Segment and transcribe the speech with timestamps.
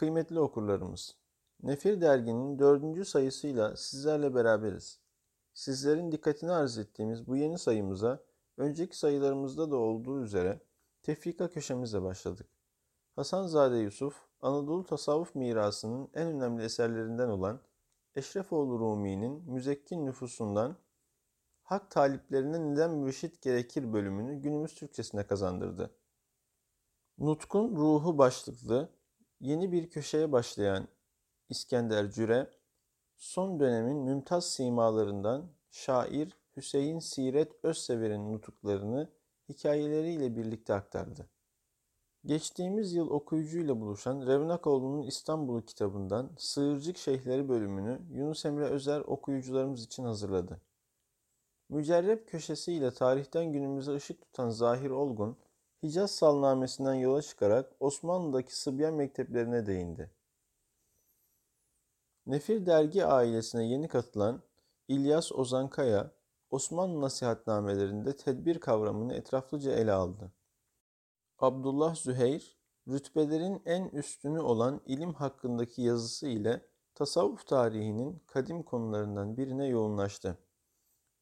[0.00, 1.16] Kıymetli okurlarımız,
[1.62, 5.00] Nefir Dergi'nin dördüncü sayısıyla sizlerle beraberiz.
[5.54, 8.22] Sizlerin dikkatini arz ettiğimiz bu yeni sayımıza,
[8.56, 10.60] önceki sayılarımızda da olduğu üzere
[11.02, 12.46] tefrika köşemizle başladık.
[13.16, 17.60] Hasanzade Yusuf, Anadolu tasavvuf mirasının en önemli eserlerinden olan
[18.14, 20.76] Eşrefoğlu Rumi'nin müzekkin nüfusundan
[21.62, 25.90] Hak taliplerine neden mürşit gerekir bölümünü günümüz Türkçesine kazandırdı.
[27.18, 28.99] Nutkun ruhu başlıklı
[29.40, 30.88] yeni bir köşeye başlayan
[31.48, 32.50] İskender Cüre,
[33.16, 39.08] son dönemin mümtaz simalarından şair Hüseyin Siret Özsever'in nutuklarını
[39.48, 41.26] hikayeleriyle birlikte aktardı.
[42.24, 50.04] Geçtiğimiz yıl okuyucuyla buluşan Revnakoğlu'nun İstanbul'u kitabından Sığırcık Şeyhleri bölümünü Yunus Emre Özer okuyucularımız için
[50.04, 50.60] hazırladı.
[51.68, 55.36] Mücerrep köşesiyle tarihten günümüze ışık tutan Zahir Olgun,
[55.82, 60.10] Hicaz salnamesinden yola çıkarak Osmanlı'daki Sıbyan mekteplerine değindi.
[62.26, 64.42] Nefir Dergi ailesine yeni katılan
[64.88, 66.10] İlyas Ozankaya,
[66.50, 70.32] Osmanlı nasihatnamelerinde tedbir kavramını etraflıca ele aldı.
[71.38, 79.66] Abdullah Züheyr, rütbelerin en üstünü olan ilim hakkındaki yazısı ile tasavvuf tarihinin kadim konularından birine
[79.66, 80.38] yoğunlaştı.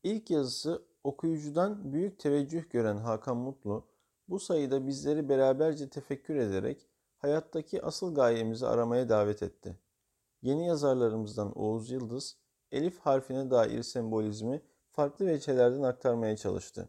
[0.02, 3.97] İlk yazısı okuyucudan büyük teveccüh gören Hakan Mutlu,
[4.28, 9.78] bu sayıda bizleri beraberce tefekkür ederek hayattaki asıl gayemizi aramaya davet etti.
[10.42, 12.36] Yeni yazarlarımızdan Oğuz Yıldız,
[12.72, 16.88] elif harfine dair sembolizmi farklı veçelerden aktarmaya çalıştı.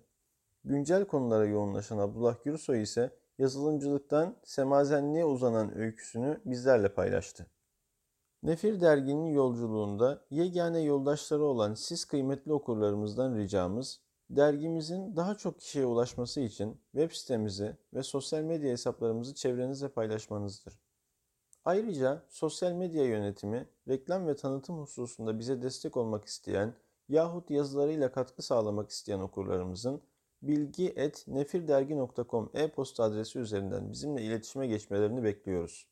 [0.64, 7.48] Güncel konulara yoğunlaşan Abdullah Gürsoy ise yazılımcılıktan semazenliğe uzanan öyküsünü bizlerle paylaştı.
[8.44, 16.42] Nefir derginin yolculuğunda yegane yoldaşları olan siz kıymetli okurlarımızdan ricamız, dergimizin daha çok kişiye ulaşması
[16.42, 20.80] için web sitemizi ve sosyal medya hesaplarımızı çevrenizle paylaşmanızdır.
[21.66, 26.74] Ayrıca sosyal medya yönetimi, reklam ve tanıtım hususunda bize destek olmak isteyen
[27.10, 30.02] yahut yazılarıyla katkı sağlamak isteyen okurlarımızın
[30.42, 35.88] bilgi.nefirdergi.com e-posta adresi üzerinden bizimle iletişime geçmelerini bekliyoruz.